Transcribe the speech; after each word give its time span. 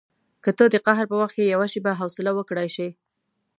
که 0.43 0.51
ته 0.57 0.65
د 0.73 0.75
قهر 0.85 1.05
په 1.11 1.15
وخت 1.21 1.33
کې 1.37 1.51
یوه 1.53 1.67
شېبه 1.71 1.91
حوصله 2.01 2.31
وکړای 2.35 2.67
شې. 2.75 2.89